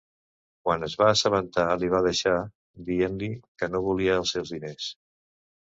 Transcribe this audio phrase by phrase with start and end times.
[0.67, 2.33] Quan es va assabentar li va deixar
[2.89, 3.31] dient-li
[3.63, 4.93] que no volia els seus diners.